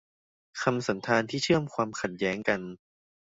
[0.61, 2.61] คำสันธานที่เชื่อมความข้ดแย้งกัน